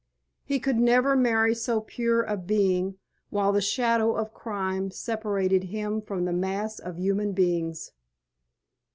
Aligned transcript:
He 0.43 0.59
could 0.59 0.77
never 0.79 1.15
marry 1.15 1.53
so 1.53 1.79
pure 1.79 2.23
a 2.23 2.35
being 2.35 2.97
while 3.29 3.51
the 3.51 3.61
shadow 3.61 4.15
of 4.15 4.33
crime 4.33 4.89
separated 4.89 5.65
him 5.65 6.01
from 6.01 6.25
the 6.25 6.33
mass 6.33 6.79
of 6.79 6.97
human 6.97 7.33
beings. 7.33 7.91